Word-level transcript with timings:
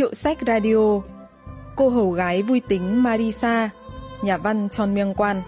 Hiệu 0.00 0.14
sách 0.14 0.38
radio 0.46 1.00
Cô 1.76 1.88
hầu 1.88 2.10
gái 2.10 2.42
vui 2.42 2.60
tính 2.60 3.02
Marisa 3.02 3.70
Nhà 4.22 4.36
văn 4.36 4.68
Tròn 4.68 4.94
Miêng 4.94 5.14
Quan 5.14 5.42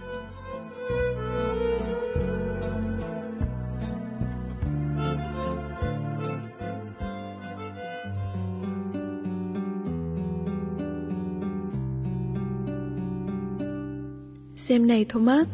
Xem 14.55 14.87
này 14.87 15.05
Thomas, 15.09 15.47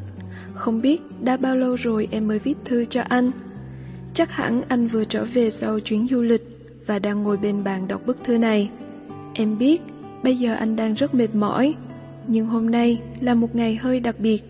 không 0.53 0.81
biết 0.81 1.01
đã 1.21 1.37
bao 1.37 1.55
lâu 1.55 1.75
rồi 1.75 2.07
em 2.11 2.27
mới 2.27 2.39
viết 2.39 2.55
thư 2.65 2.85
cho 2.85 3.01
anh. 3.09 3.31
Chắc 4.13 4.31
hẳn 4.31 4.61
anh 4.67 4.87
vừa 4.87 5.03
trở 5.03 5.25
về 5.33 5.49
sau 5.49 5.79
chuyến 5.79 6.07
du 6.07 6.21
lịch 6.21 6.43
và 6.85 6.99
đang 6.99 7.23
ngồi 7.23 7.37
bên 7.37 7.63
bàn 7.63 7.87
đọc 7.87 8.01
bức 8.05 8.23
thư 8.23 8.37
này. 8.37 8.69
Em 9.39 9.57
biết, 9.57 9.81
bây 10.23 10.35
giờ 10.35 10.53
anh 10.53 10.75
đang 10.75 10.93
rất 10.93 11.15
mệt 11.15 11.35
mỏi, 11.35 11.75
nhưng 12.27 12.47
hôm 12.47 12.71
nay 12.71 13.01
là 13.19 13.33
một 13.33 13.55
ngày 13.55 13.75
hơi 13.75 13.99
đặc 13.99 14.19
biệt. 14.19 14.43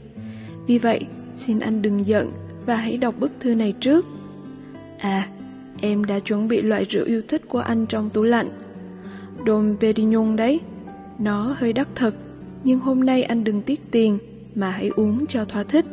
Vì 0.68 0.80
vậy, 0.80 1.06
xin 1.36 1.60
anh 1.60 1.82
đừng 1.82 2.06
giận 2.06 2.32
và 2.66 2.76
hãy 2.76 2.98
đọc 2.98 3.16
bức 3.20 3.32
thư 3.40 3.56
này 3.56 3.74
trước. 3.80 4.06
À, 5.00 5.28
em 5.82 6.06
đã 6.06 6.20
chuẩn 6.20 6.48
bị 6.48 6.62
loại 6.62 6.84
rượu 6.90 7.06
yêu 7.06 7.22
thích 7.28 7.42
của 7.50 7.60
anh 7.60 7.86
trong 7.86 8.10
tủ 8.10 8.24
lạnh. 8.24 8.50
Dom 9.48 9.76
Perignon 9.80 10.36
đấy. 10.36 10.60
Nó 11.20 11.56
hơi 11.58 11.74
đắt 11.74 11.88
thật, 11.96 12.16
nhưng 12.64 12.80
hôm 12.80 13.06
nay 13.06 13.24
anh 13.24 13.44
đừng 13.44 13.62
tiếc 13.62 13.92
tiền 13.92 14.18
mà 14.56 14.72
hãy 14.72 14.90
uống 14.96 15.26
cho 15.28 15.46
thỏa 15.46 15.64
thích. 15.64 15.86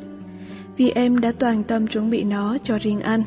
Vì 0.76 0.90
em 0.90 1.18
đã 1.18 1.32
toàn 1.38 1.62
tâm 1.62 1.86
chuẩn 1.86 2.10
bị 2.10 2.24
nó 2.24 2.58
cho 2.62 2.78
riêng 2.78 3.00
anh. 3.00 3.22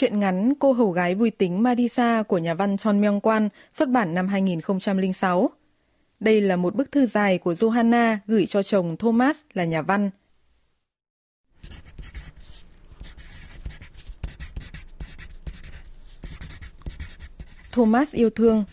Chuyện 0.00 0.20
ngắn 0.20 0.52
Cô 0.58 0.72
hầu 0.72 0.90
gái 0.90 1.14
vui 1.14 1.30
tính 1.30 1.62
Marisa 1.62 2.22
của 2.22 2.38
nhà 2.38 2.54
văn 2.54 2.76
Chon 2.76 3.00
Myung 3.00 3.20
Quan 3.20 3.48
xuất 3.72 3.88
bản 3.88 4.14
năm 4.14 4.28
2006. 4.28 5.50
Đây 6.20 6.40
là 6.40 6.56
một 6.56 6.74
bức 6.74 6.92
thư 6.92 7.06
dài 7.06 7.38
của 7.38 7.52
Johanna 7.52 8.16
gửi 8.26 8.46
cho 8.46 8.62
chồng 8.62 8.96
Thomas 8.96 9.36
là 9.54 9.64
nhà 9.64 9.82
văn. 9.82 10.10
Thomas 17.72 18.12
yêu 18.12 18.30
thương, 18.30 18.64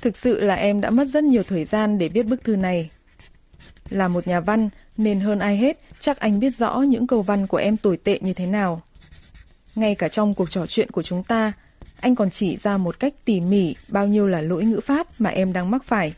thực 0.00 0.16
sự 0.16 0.40
là 0.40 0.54
em 0.54 0.80
đã 0.80 0.90
mất 0.90 1.08
rất 1.08 1.24
nhiều 1.24 1.42
thời 1.42 1.64
gian 1.64 1.98
để 1.98 2.08
viết 2.08 2.22
bức 2.22 2.44
thư 2.44 2.56
này. 2.56 2.90
Là 3.88 4.08
một 4.08 4.26
nhà 4.26 4.40
văn 4.40 4.68
nên 4.96 5.20
hơn 5.20 5.38
ai 5.38 5.56
hết 5.56 5.80
chắc 6.00 6.18
anh 6.18 6.40
biết 6.40 6.56
rõ 6.58 6.80
những 6.80 7.06
câu 7.06 7.22
văn 7.22 7.46
của 7.46 7.56
em 7.56 7.76
tồi 7.76 7.96
tệ 7.96 8.18
như 8.20 8.32
thế 8.32 8.46
nào. 8.46 8.82
Ngay 9.74 9.94
cả 9.94 10.08
trong 10.08 10.34
cuộc 10.34 10.50
trò 10.50 10.66
chuyện 10.66 10.90
của 10.90 11.02
chúng 11.02 11.22
ta, 11.22 11.52
anh 12.00 12.14
còn 12.14 12.30
chỉ 12.30 12.56
ra 12.56 12.76
một 12.76 13.00
cách 13.00 13.14
tỉ 13.24 13.40
mỉ 13.40 13.74
bao 13.88 14.06
nhiêu 14.06 14.26
là 14.26 14.40
lỗi 14.40 14.64
ngữ 14.64 14.80
pháp 14.80 15.06
mà 15.20 15.30
em 15.30 15.52
đang 15.52 15.70
mắc 15.70 15.84
phải. 15.84 16.14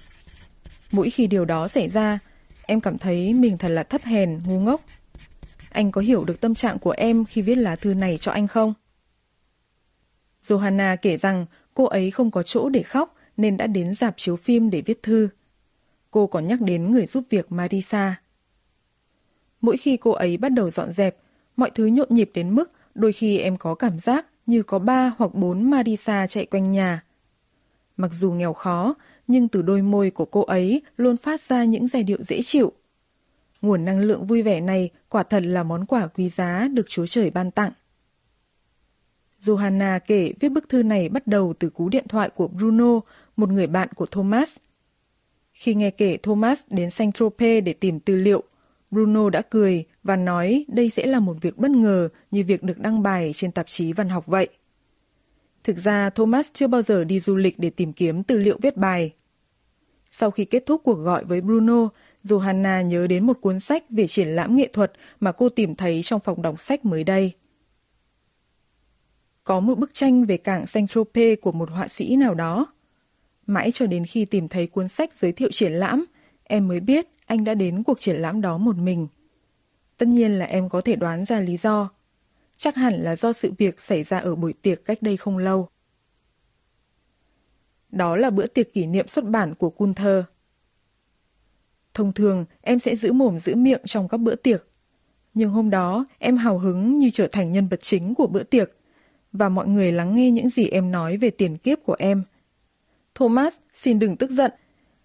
Mỗi 0.92 1.10
khi 1.10 1.26
điều 1.26 1.44
đó 1.44 1.68
xảy 1.68 1.88
ra, 1.88 2.18
em 2.66 2.80
cảm 2.80 2.98
thấy 2.98 3.34
mình 3.34 3.58
thật 3.58 3.68
là 3.68 3.82
thấp 3.82 4.02
hèn, 4.04 4.40
ngu 4.46 4.60
ngốc. 4.60 4.80
Anh 5.70 5.90
có 5.90 6.00
hiểu 6.00 6.24
được 6.24 6.40
tâm 6.40 6.54
trạng 6.54 6.78
của 6.78 6.90
em 6.90 7.24
khi 7.24 7.42
viết 7.42 7.54
lá 7.54 7.76
thư 7.76 7.94
này 7.94 8.18
cho 8.18 8.32
anh 8.32 8.48
không? 8.48 8.74
Johanna 10.42 10.96
kể 11.02 11.16
rằng 11.16 11.46
cô 11.74 11.84
ấy 11.84 12.10
không 12.10 12.30
có 12.30 12.42
chỗ 12.42 12.68
để 12.68 12.82
khóc 12.82 13.14
nên 13.36 13.56
đã 13.56 13.66
đến 13.66 13.94
dạp 13.94 14.14
chiếu 14.16 14.36
phim 14.36 14.70
để 14.70 14.82
viết 14.86 15.02
thư. 15.02 15.28
Cô 16.10 16.26
còn 16.26 16.46
nhắc 16.46 16.60
đến 16.60 16.90
người 16.90 17.06
giúp 17.06 17.24
việc 17.30 17.52
Marisa. 17.52 18.20
Mỗi 19.60 19.76
khi 19.76 19.96
cô 19.96 20.10
ấy 20.10 20.36
bắt 20.36 20.52
đầu 20.52 20.70
dọn 20.70 20.92
dẹp, 20.92 21.16
mọi 21.56 21.70
thứ 21.74 21.86
nhộn 21.86 22.08
nhịp 22.10 22.30
đến 22.34 22.54
mức 22.54 22.72
Đôi 22.94 23.12
khi 23.12 23.38
em 23.38 23.56
có 23.56 23.74
cảm 23.74 23.98
giác 23.98 24.26
như 24.46 24.62
có 24.62 24.78
ba 24.78 25.12
hoặc 25.18 25.34
bốn 25.34 25.70
Marisa 25.70 26.26
chạy 26.26 26.46
quanh 26.46 26.70
nhà. 26.70 27.04
Mặc 27.96 28.10
dù 28.12 28.32
nghèo 28.32 28.52
khó, 28.52 28.94
nhưng 29.26 29.48
từ 29.48 29.62
đôi 29.62 29.82
môi 29.82 30.10
của 30.10 30.24
cô 30.24 30.42
ấy 30.42 30.82
luôn 30.96 31.16
phát 31.16 31.40
ra 31.40 31.64
những 31.64 31.88
giai 31.88 32.02
điệu 32.02 32.18
dễ 32.22 32.42
chịu. 32.42 32.72
Nguồn 33.62 33.84
năng 33.84 34.00
lượng 34.00 34.26
vui 34.26 34.42
vẻ 34.42 34.60
này 34.60 34.90
quả 35.08 35.22
thật 35.22 35.42
là 35.42 35.62
món 35.62 35.86
quà 35.86 36.06
quý 36.06 36.28
giá 36.28 36.68
được 36.68 36.88
Chúa 36.88 37.06
Trời 37.06 37.30
ban 37.30 37.50
tặng. 37.50 37.72
Johanna 39.40 40.00
kể 40.06 40.32
viết 40.40 40.48
bức 40.48 40.68
thư 40.68 40.82
này 40.82 41.08
bắt 41.08 41.26
đầu 41.26 41.54
từ 41.58 41.70
cú 41.70 41.88
điện 41.88 42.08
thoại 42.08 42.30
của 42.30 42.48
Bruno, 42.48 43.00
một 43.36 43.48
người 43.48 43.66
bạn 43.66 43.88
của 43.96 44.06
Thomas. 44.06 44.56
Khi 45.52 45.74
nghe 45.74 45.90
kể 45.90 46.16
Thomas 46.16 46.60
đến 46.70 46.88
Saint-Tropez 46.88 47.62
để 47.64 47.72
tìm 47.72 48.00
tư 48.00 48.16
liệu, 48.16 48.42
Bruno 48.90 49.30
đã 49.30 49.42
cười 49.42 49.84
và 50.02 50.16
nói 50.16 50.64
đây 50.68 50.90
sẽ 50.90 51.06
là 51.06 51.20
một 51.20 51.36
việc 51.40 51.58
bất 51.58 51.70
ngờ 51.70 52.08
như 52.30 52.44
việc 52.44 52.62
được 52.62 52.78
đăng 52.78 53.02
bài 53.02 53.30
trên 53.34 53.52
tạp 53.52 53.66
chí 53.68 53.92
văn 53.92 54.08
học 54.08 54.26
vậy. 54.26 54.48
Thực 55.64 55.76
ra 55.76 56.10
Thomas 56.10 56.46
chưa 56.52 56.66
bao 56.66 56.82
giờ 56.82 57.04
đi 57.04 57.20
du 57.20 57.36
lịch 57.36 57.58
để 57.58 57.70
tìm 57.70 57.92
kiếm 57.92 58.22
tư 58.22 58.38
liệu 58.38 58.58
viết 58.62 58.76
bài. 58.76 59.12
Sau 60.10 60.30
khi 60.30 60.44
kết 60.44 60.66
thúc 60.66 60.80
cuộc 60.84 60.94
gọi 60.94 61.24
với 61.24 61.40
Bruno, 61.40 61.88
Johanna 62.24 62.82
nhớ 62.82 63.06
đến 63.06 63.26
một 63.26 63.38
cuốn 63.40 63.60
sách 63.60 63.84
về 63.90 64.06
triển 64.06 64.28
lãm 64.28 64.56
nghệ 64.56 64.68
thuật 64.72 64.92
mà 65.20 65.32
cô 65.32 65.48
tìm 65.48 65.74
thấy 65.74 66.02
trong 66.02 66.20
phòng 66.20 66.42
đọc 66.42 66.60
sách 66.60 66.84
mới 66.84 67.04
đây. 67.04 67.32
Có 69.44 69.60
một 69.60 69.78
bức 69.78 69.94
tranh 69.94 70.24
về 70.24 70.36
cảng 70.36 70.64
Saint-Tropez 70.64 71.36
của 71.42 71.52
một 71.52 71.70
họa 71.70 71.88
sĩ 71.88 72.16
nào 72.16 72.34
đó. 72.34 72.66
Mãi 73.46 73.70
cho 73.72 73.86
đến 73.86 74.06
khi 74.06 74.24
tìm 74.24 74.48
thấy 74.48 74.66
cuốn 74.66 74.88
sách 74.88 75.10
giới 75.20 75.32
thiệu 75.32 75.50
triển 75.52 75.72
lãm, 75.72 76.04
em 76.44 76.68
mới 76.68 76.80
biết 76.80 77.06
anh 77.26 77.44
đã 77.44 77.54
đến 77.54 77.82
cuộc 77.82 78.00
triển 78.00 78.16
lãm 78.16 78.40
đó 78.40 78.58
một 78.58 78.76
mình. 78.76 79.08
Tất 80.02 80.08
nhiên 80.08 80.32
là 80.32 80.46
em 80.46 80.68
có 80.68 80.80
thể 80.80 80.96
đoán 80.96 81.24
ra 81.24 81.40
lý 81.40 81.56
do. 81.56 81.90
Chắc 82.56 82.76
hẳn 82.76 82.94
là 82.94 83.16
do 83.16 83.32
sự 83.32 83.52
việc 83.58 83.80
xảy 83.80 84.04
ra 84.04 84.18
ở 84.18 84.34
buổi 84.34 84.52
tiệc 84.62 84.84
cách 84.84 85.02
đây 85.02 85.16
không 85.16 85.38
lâu. 85.38 85.68
Đó 87.90 88.16
là 88.16 88.30
bữa 88.30 88.46
tiệc 88.46 88.72
kỷ 88.72 88.86
niệm 88.86 89.08
xuất 89.08 89.24
bản 89.24 89.54
của 89.54 89.72
Gunther. 89.76 90.24
Thông 91.94 92.12
thường, 92.12 92.44
em 92.60 92.80
sẽ 92.80 92.96
giữ 92.96 93.12
mồm 93.12 93.38
giữ 93.38 93.54
miệng 93.54 93.80
trong 93.84 94.08
các 94.08 94.16
bữa 94.16 94.34
tiệc. 94.34 94.66
Nhưng 95.34 95.50
hôm 95.50 95.70
đó, 95.70 96.06
em 96.18 96.36
hào 96.36 96.58
hứng 96.58 96.98
như 96.98 97.10
trở 97.10 97.28
thành 97.32 97.52
nhân 97.52 97.68
vật 97.68 97.82
chính 97.82 98.14
của 98.14 98.26
bữa 98.26 98.42
tiệc, 98.42 98.70
và 99.32 99.48
mọi 99.48 99.66
người 99.66 99.92
lắng 99.92 100.14
nghe 100.14 100.30
những 100.30 100.50
gì 100.50 100.68
em 100.68 100.90
nói 100.90 101.16
về 101.16 101.30
tiền 101.30 101.56
kiếp 101.58 101.78
của 101.84 101.96
em. 101.98 102.22
Thomas, 103.14 103.54
xin 103.74 103.98
đừng 103.98 104.16
tức 104.16 104.30
giận, 104.30 104.52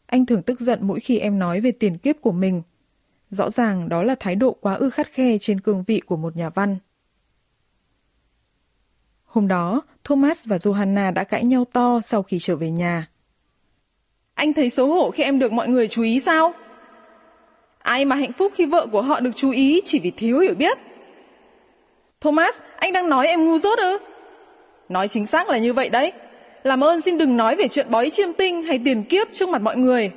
anh 0.05 0.25
thường 0.25 0.43
tức 0.43 0.59
giận 0.59 0.79
mỗi 0.81 0.99
khi 0.99 1.19
em 1.19 1.39
nói 1.39 1.61
về 1.61 1.71
tiền 1.71 1.97
kiếp 1.97 2.15
của 2.21 2.31
mình. 2.31 2.61
Rõ 3.29 3.49
ràng 3.49 3.89
đó 3.89 4.03
là 4.03 4.15
thái 4.19 4.35
độ 4.35 4.57
quá 4.61 4.73
ư 4.73 4.89
khắt 4.89 5.11
khe 5.11 5.38
trên 5.38 5.59
cương 5.59 5.83
vị 5.83 6.01
của 6.05 6.17
một 6.17 6.35
nhà 6.35 6.49
văn. 6.49 6.77
Hôm 9.25 9.47
đó, 9.47 9.81
Thomas 10.03 10.45
và 10.45 10.57
Johanna 10.57 11.13
đã 11.13 11.23
cãi 11.23 11.43
nhau 11.43 11.65
to 11.73 12.01
sau 12.05 12.23
khi 12.23 12.38
trở 12.39 12.55
về 12.55 12.71
nhà. 12.71 13.07
Anh 14.33 14.53
thấy 14.53 14.69
xấu 14.69 14.88
hổ 14.88 15.11
khi 15.11 15.23
em 15.23 15.39
được 15.39 15.51
mọi 15.51 15.67
người 15.67 15.88
chú 15.88 16.03
ý 16.03 16.21
sao? 16.25 16.53
Ai 17.79 18.05
mà 18.05 18.15
hạnh 18.15 18.31
phúc 18.33 18.51
khi 18.55 18.65
vợ 18.65 18.88
của 18.91 19.01
họ 19.01 19.19
được 19.19 19.31
chú 19.35 19.51
ý 19.51 19.81
chỉ 19.85 19.99
vì 19.99 20.11
thiếu 20.11 20.39
hiểu 20.39 20.55
biết? 20.55 20.77
Thomas, 22.21 22.55
anh 22.77 22.94
đang 22.94 23.09
nói 23.09 23.27
em 23.27 23.45
ngu 23.45 23.59
dốt 23.59 23.79
ư? 23.79 23.97
Nói 24.89 25.07
chính 25.07 25.27
xác 25.27 25.49
là 25.49 25.57
như 25.57 25.73
vậy 25.73 25.89
đấy. 25.89 26.11
Làm 26.63 26.83
ơn 26.83 27.01
xin 27.01 27.17
đừng 27.17 27.38
nói 27.38 27.55
về 27.55 27.67
chuyện 27.67 27.91
bói 27.91 28.09
chiêm 28.09 28.33
tinh 28.33 28.63
hay 28.63 28.79
tiền 28.85 29.03
kiếp 29.03 29.27
trước 29.33 29.49
mặt 29.49 29.61
mọi 29.61 29.77
người. 29.77 30.11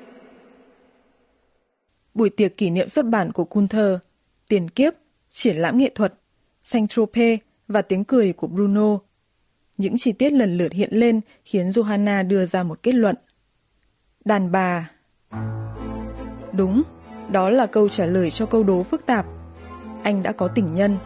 Buổi 2.15 2.31
tiệc 2.31 2.57
kỷ 2.57 2.71
niệm 2.71 2.89
xuất 2.89 3.07
bản 3.07 3.33
của 3.33 3.47
Gunther, 3.51 3.97
tiền 4.49 4.71
kiếp, 4.71 4.93
triển 5.29 5.57
lãm 5.57 5.79
nghệ 5.79 5.91
thuật, 5.95 6.15
Saint-Tropez 6.65 7.39
và 7.69 7.83
tiếng 7.83 8.05
cười 8.05 8.33
của 8.33 8.47
Bruno. 8.47 8.99
Những 9.77 9.95
chi 9.99 10.13
tiết 10.13 10.33
lần 10.33 10.59
lượt 10.59 10.73
hiện 10.73 10.91
lên 10.93 11.21
khiến 11.45 11.69
Johanna 11.69 12.29
đưa 12.29 12.47
ra 12.47 12.63
một 12.63 12.83
kết 12.83 12.95
luận. 12.95 13.17
Đàn 14.25 14.53
bà. 14.53 14.91
Đúng, 16.53 16.83
đó 17.33 17.51
là 17.51 17.67
câu 17.67 17.89
trả 17.89 18.07
lời 18.07 18.31
cho 18.31 18.47
câu 18.47 18.65
đố 18.65 18.83
phức 18.83 19.07
tạp. 19.07 19.27
Anh 20.03 20.23
đã 20.23 20.33
có 20.33 20.49
tình 20.49 20.75
nhân. 20.75 20.97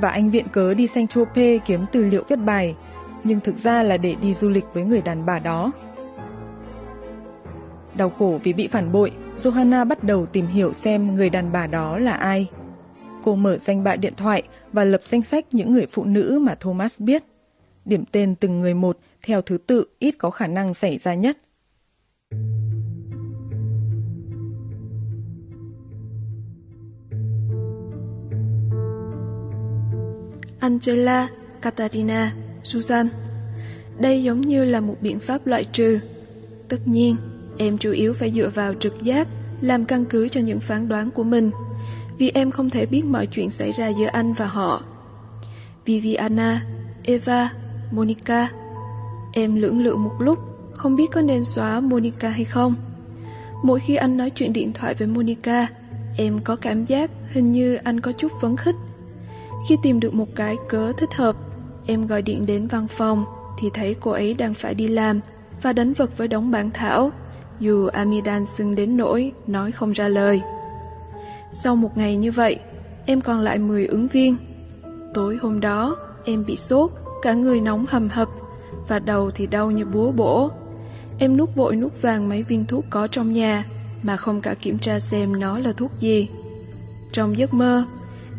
Và 0.00 0.08
anh 0.08 0.30
viện 0.30 0.46
cớ 0.52 0.74
đi 0.74 0.86
Saint-Tropez 0.86 1.58
kiếm 1.66 1.86
tư 1.92 2.04
liệu 2.04 2.24
viết 2.28 2.36
bài– 2.36 2.76
nhưng 3.24 3.40
thực 3.40 3.56
ra 3.58 3.82
là 3.82 3.96
để 3.96 4.16
đi 4.22 4.34
du 4.34 4.48
lịch 4.48 4.64
với 4.72 4.84
người 4.84 5.02
đàn 5.02 5.26
bà 5.26 5.38
đó. 5.38 5.72
Đau 7.94 8.10
khổ 8.10 8.38
vì 8.42 8.52
bị 8.52 8.68
phản 8.68 8.92
bội, 8.92 9.12
Johanna 9.38 9.84
bắt 9.84 10.04
đầu 10.04 10.26
tìm 10.26 10.46
hiểu 10.46 10.72
xem 10.72 11.14
người 11.14 11.30
đàn 11.30 11.52
bà 11.52 11.66
đó 11.66 11.98
là 11.98 12.12
ai. 12.12 12.50
Cô 13.22 13.36
mở 13.36 13.58
danh 13.64 13.84
bạ 13.84 13.96
điện 13.96 14.12
thoại 14.16 14.42
và 14.72 14.84
lập 14.84 15.00
danh 15.04 15.22
sách 15.22 15.46
những 15.50 15.72
người 15.72 15.86
phụ 15.90 16.04
nữ 16.04 16.38
mà 16.42 16.54
Thomas 16.54 17.00
biết. 17.00 17.22
Điểm 17.84 18.04
tên 18.12 18.34
từng 18.34 18.60
người 18.60 18.74
một 18.74 18.98
theo 19.22 19.42
thứ 19.42 19.58
tự 19.58 19.84
ít 19.98 20.14
có 20.18 20.30
khả 20.30 20.46
năng 20.46 20.74
xảy 20.74 20.98
ra 20.98 21.14
nhất. 21.14 21.38
Angela, 30.60 31.28
Katarina, 31.62 32.36
Susan. 32.62 33.08
Đây 34.00 34.22
giống 34.22 34.40
như 34.40 34.64
là 34.64 34.80
một 34.80 34.96
biện 35.00 35.20
pháp 35.20 35.46
loại 35.46 35.64
trừ. 35.64 36.00
Tất 36.68 36.78
nhiên, 36.84 37.16
em 37.58 37.78
chủ 37.78 37.92
yếu 37.92 38.14
phải 38.14 38.30
dựa 38.30 38.48
vào 38.48 38.74
trực 38.74 39.02
giác, 39.02 39.28
làm 39.60 39.84
căn 39.84 40.04
cứ 40.04 40.28
cho 40.28 40.40
những 40.40 40.60
phán 40.60 40.88
đoán 40.88 41.10
của 41.10 41.24
mình, 41.24 41.50
vì 42.18 42.30
em 42.34 42.50
không 42.50 42.70
thể 42.70 42.86
biết 42.86 43.04
mọi 43.04 43.26
chuyện 43.26 43.50
xảy 43.50 43.72
ra 43.72 43.88
giữa 43.88 44.06
anh 44.06 44.32
và 44.32 44.46
họ. 44.46 44.82
Viviana, 45.84 46.66
Eva, 47.02 47.52
Monica. 47.92 48.48
Em 49.32 49.54
lưỡng 49.54 49.82
lự 49.82 49.96
một 49.96 50.14
lúc, 50.18 50.38
không 50.72 50.96
biết 50.96 51.06
có 51.12 51.20
nên 51.22 51.44
xóa 51.44 51.80
Monica 51.80 52.28
hay 52.28 52.44
không. 52.44 52.74
Mỗi 53.62 53.80
khi 53.80 53.96
anh 53.96 54.16
nói 54.16 54.30
chuyện 54.30 54.52
điện 54.52 54.72
thoại 54.72 54.94
với 54.94 55.08
Monica, 55.08 55.66
em 56.16 56.40
có 56.44 56.56
cảm 56.56 56.84
giác 56.84 57.10
hình 57.28 57.52
như 57.52 57.74
anh 57.74 58.00
có 58.00 58.12
chút 58.12 58.32
phấn 58.40 58.56
khích. 58.56 58.74
Khi 59.68 59.76
tìm 59.82 60.00
được 60.00 60.14
một 60.14 60.28
cái 60.34 60.56
cớ 60.68 60.92
thích 60.92 61.14
hợp, 61.14 61.36
em 61.86 62.06
gọi 62.06 62.22
điện 62.22 62.46
đến 62.46 62.66
văn 62.66 62.88
phòng 62.88 63.24
thì 63.60 63.68
thấy 63.74 63.96
cô 64.00 64.10
ấy 64.10 64.34
đang 64.34 64.54
phải 64.54 64.74
đi 64.74 64.88
làm 64.88 65.20
và 65.62 65.72
đánh 65.72 65.92
vật 65.92 66.18
với 66.18 66.28
đống 66.28 66.50
bản 66.50 66.70
thảo, 66.70 67.12
dù 67.60 67.86
Amidan 67.86 68.46
sưng 68.46 68.74
đến 68.74 68.96
nỗi 68.96 69.32
nói 69.46 69.72
không 69.72 69.92
ra 69.92 70.08
lời. 70.08 70.40
Sau 71.52 71.76
một 71.76 71.96
ngày 71.96 72.16
như 72.16 72.32
vậy, 72.32 72.58
em 73.06 73.20
còn 73.20 73.40
lại 73.40 73.58
10 73.58 73.86
ứng 73.86 74.08
viên. 74.08 74.36
Tối 75.14 75.38
hôm 75.42 75.60
đó, 75.60 75.96
em 76.24 76.44
bị 76.46 76.56
sốt, 76.56 76.90
cả 77.22 77.34
người 77.34 77.60
nóng 77.60 77.86
hầm 77.88 78.08
hập 78.08 78.28
và 78.88 78.98
đầu 78.98 79.30
thì 79.30 79.46
đau 79.46 79.70
như 79.70 79.84
búa 79.84 80.12
bổ. 80.12 80.50
Em 81.18 81.36
nuốt 81.36 81.54
vội 81.54 81.76
nuốt 81.76 82.02
vàng 82.02 82.28
mấy 82.28 82.42
viên 82.42 82.64
thuốc 82.64 82.84
có 82.90 83.06
trong 83.06 83.32
nhà 83.32 83.64
mà 84.02 84.16
không 84.16 84.40
cả 84.40 84.54
kiểm 84.54 84.78
tra 84.78 85.00
xem 85.00 85.40
nó 85.40 85.58
là 85.58 85.72
thuốc 85.72 85.92
gì. 86.00 86.28
Trong 87.12 87.38
giấc 87.38 87.54
mơ, 87.54 87.84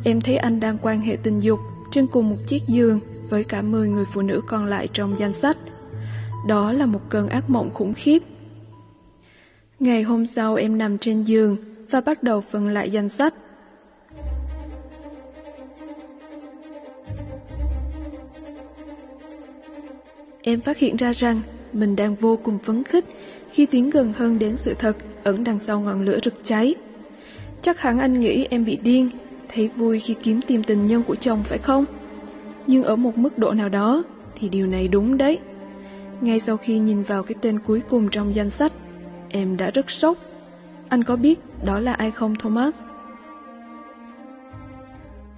em 0.04 0.22
thấy 0.22 0.38
anh 0.38 0.60
đang 0.60 0.78
quan 0.82 1.02
hệ 1.02 1.16
tình 1.24 1.40
dục 1.40 1.60
trên 1.92 2.08
cùng 2.08 2.30
một 2.30 2.38
chiếc 2.48 2.68
giường 2.68 3.00
với 3.30 3.44
cả 3.44 3.62
10 3.62 3.90
người 3.90 4.06
phụ 4.14 4.22
nữ 4.22 4.42
còn 4.48 4.66
lại 4.66 4.88
trong 4.94 5.20
danh 5.20 5.34
sách. 5.34 5.58
Đó 6.48 6.74
là 6.74 6.86
một 6.86 7.02
cơn 7.10 7.30
ác 7.30 7.50
mộng 7.50 7.70
khủng 7.74 7.94
khiếp. 7.94 8.24
Ngày 9.80 10.04
hôm 10.04 10.26
sau 10.26 10.56
em 10.56 10.78
nằm 10.78 10.98
trên 10.98 11.24
giường 11.24 11.58
và 11.92 12.02
bắt 12.02 12.24
đầu 12.24 12.42
phân 12.42 12.68
lại 12.68 12.92
danh 12.92 13.10
sách. 13.10 13.34
Em 20.42 20.62
phát 20.62 20.78
hiện 20.78 20.96
ra 20.96 21.12
rằng 21.12 21.42
mình 21.74 21.96
đang 21.96 22.16
vô 22.16 22.40
cùng 22.44 22.60
phấn 22.60 22.84
khích 22.84 23.06
khi 23.52 23.66
tiến 23.66 23.90
gần 23.90 24.14
hơn 24.14 24.40
đến 24.40 24.56
sự 24.56 24.74
thật 24.74 24.98
ẩn 25.24 25.44
đằng 25.44 25.60
sau 25.60 25.80
ngọn 25.80 26.06
lửa 26.06 26.20
rực 26.24 26.34
cháy. 26.44 26.76
Chắc 27.62 27.82
hẳn 27.82 28.00
anh 28.00 28.20
nghĩ 28.20 28.48
em 28.50 28.66
bị 28.66 28.78
điên, 28.78 29.10
thấy 29.54 29.70
vui 29.76 30.00
khi 30.00 30.16
kiếm 30.24 30.42
tìm 30.42 30.64
tình 30.64 30.88
nhân 30.88 31.04
của 31.04 31.16
chồng 31.16 31.44
phải 31.44 31.58
không? 31.58 31.86
Nhưng 32.68 32.84
ở 32.84 32.96
một 32.96 33.18
mức 33.18 33.38
độ 33.38 33.52
nào 33.52 33.70
đó 33.70 34.04
thì 34.36 34.50
điều 34.50 34.68
này 34.68 34.88
đúng 34.88 35.18
đấy. 35.18 35.40
Ngay 36.22 36.40
sau 36.40 36.58
khi 36.58 36.80
nhìn 36.80 37.04
vào 37.04 37.24
cái 37.24 37.36
tên 37.42 37.60
cuối 37.60 37.82
cùng 37.90 38.10
trong 38.10 38.36
danh 38.36 38.50
sách, 38.50 38.74
em 39.30 39.58
đã 39.58 39.72
rất 39.72 39.92
sốc. 39.92 40.18
Anh 40.90 41.04
có 41.04 41.16
biết 41.16 41.40
đó 41.64 41.80
là 41.80 41.94
ai 41.94 42.12
không 42.12 42.36
Thomas? 42.36 42.82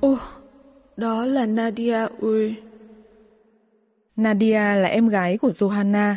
Ồ, 0.01 0.17
đó 0.97 1.25
là 1.25 1.45
Nadia 1.45 2.07
Ui. 2.19 2.55
Nadia 4.15 4.75
là 4.75 4.88
em 4.88 5.07
gái 5.07 5.38
của 5.38 5.49
Johanna. 5.49 6.15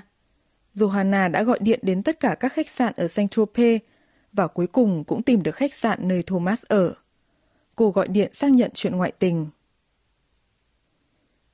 Johanna 0.74 1.30
đã 1.30 1.42
gọi 1.42 1.58
điện 1.60 1.80
đến 1.82 2.02
tất 2.02 2.20
cả 2.20 2.36
các 2.40 2.52
khách 2.52 2.68
sạn 2.68 2.92
ở 2.96 3.06
Saint-Tropez 3.06 3.78
và 4.32 4.46
cuối 4.46 4.66
cùng 4.66 5.04
cũng 5.04 5.22
tìm 5.22 5.42
được 5.42 5.54
khách 5.54 5.74
sạn 5.74 6.08
nơi 6.08 6.22
Thomas 6.22 6.62
ở. 6.68 6.94
Cô 7.74 7.90
gọi 7.90 8.08
điện 8.08 8.30
xác 8.34 8.52
nhận 8.52 8.70
chuyện 8.74 8.96
ngoại 8.96 9.12
tình. 9.18 9.46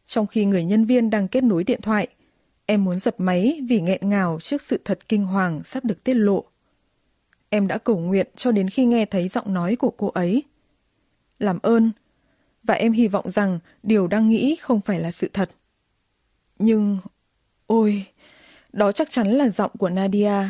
Trong 0.04 0.26
khi 0.26 0.44
người 0.44 0.64
nhân 0.64 0.84
viên 0.84 1.10
đang 1.10 1.28
kết 1.28 1.44
nối 1.44 1.64
điện 1.64 1.80
thoại, 1.82 2.08
em 2.70 2.84
muốn 2.84 3.00
dập 3.00 3.20
máy 3.20 3.60
vì 3.68 3.80
nghẹn 3.80 4.08
ngào 4.08 4.38
trước 4.40 4.62
sự 4.62 4.80
thật 4.84 5.08
kinh 5.08 5.26
hoàng 5.26 5.64
sắp 5.64 5.84
được 5.84 6.04
tiết 6.04 6.14
lộ. 6.14 6.44
Em 7.48 7.66
đã 7.66 7.78
cầu 7.78 7.98
nguyện 7.98 8.26
cho 8.36 8.52
đến 8.52 8.70
khi 8.70 8.84
nghe 8.84 9.04
thấy 9.04 9.28
giọng 9.28 9.54
nói 9.54 9.76
của 9.76 9.90
cô 9.96 10.08
ấy. 10.08 10.42
Làm 11.38 11.58
ơn, 11.62 11.92
và 12.62 12.74
em 12.74 12.92
hy 12.92 13.08
vọng 13.08 13.30
rằng 13.30 13.58
điều 13.82 14.06
đang 14.06 14.28
nghĩ 14.28 14.56
không 14.60 14.80
phải 14.80 15.00
là 15.00 15.12
sự 15.12 15.30
thật. 15.32 15.50
Nhưng, 16.58 16.98
ôi, 17.66 18.06
đó 18.72 18.92
chắc 18.92 19.10
chắn 19.10 19.28
là 19.28 19.48
giọng 19.48 19.70
của 19.78 19.88
Nadia. 19.88 20.48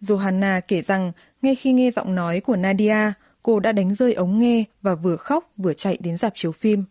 Johanna 0.00 0.60
kể 0.68 0.82
rằng 0.82 1.12
ngay 1.42 1.54
khi 1.54 1.72
nghe 1.72 1.90
giọng 1.90 2.14
nói 2.14 2.40
của 2.40 2.56
Nadia, 2.56 3.12
cô 3.42 3.60
đã 3.60 3.72
đánh 3.72 3.94
rơi 3.94 4.14
ống 4.14 4.38
nghe 4.38 4.64
và 4.82 4.94
vừa 4.94 5.16
khóc 5.16 5.52
vừa 5.56 5.74
chạy 5.74 5.96
đến 6.00 6.16
dạp 6.16 6.32
chiếu 6.34 6.52
phim. 6.52 6.84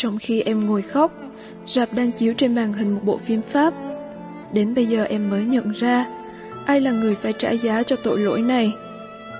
Trong 0.00 0.18
khi 0.18 0.40
em 0.40 0.66
ngồi 0.66 0.82
khóc, 0.82 1.12
rạp 1.66 1.92
đang 1.94 2.12
chiếu 2.12 2.34
trên 2.34 2.54
màn 2.54 2.72
hình 2.72 2.94
một 2.94 3.00
bộ 3.04 3.16
phim 3.16 3.42
Pháp. 3.42 3.74
Đến 4.52 4.74
bây 4.74 4.86
giờ 4.86 5.04
em 5.04 5.30
mới 5.30 5.44
nhận 5.44 5.70
ra, 5.70 6.06
ai 6.66 6.80
là 6.80 6.90
người 6.90 7.14
phải 7.14 7.32
trả 7.32 7.50
giá 7.50 7.82
cho 7.82 7.96
tội 7.96 8.18
lỗi 8.18 8.42
này. 8.42 8.72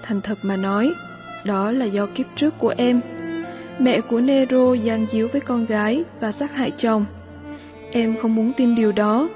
Thành 0.03 0.21
thật 0.21 0.39
mà 0.43 0.57
nói, 0.57 0.93
đó 1.45 1.71
là 1.71 1.85
do 1.85 2.07
kiếp 2.07 2.27
trước 2.37 2.59
của 2.59 2.75
em. 2.77 3.01
Mẹ 3.79 4.01
của 4.01 4.21
Nero 4.21 4.73
gian 4.73 5.07
díu 5.07 5.29
với 5.29 5.41
con 5.41 5.67
gái 5.67 6.05
và 6.21 6.33
sát 6.33 6.55
hại 6.55 6.71
chồng. 6.77 7.05
Em 7.91 8.17
không 8.17 8.35
muốn 8.35 8.53
tin 8.57 8.75
điều 8.75 8.93
đó, 8.93 9.29